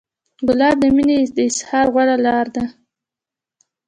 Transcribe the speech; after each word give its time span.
ګلاب 0.47 0.75
د 0.81 0.85
مینې 0.95 1.17
د 1.35 1.37
اظهار 1.49 1.85
غوره 1.93 2.15
لاره 2.25 2.51
ده. 2.55 2.65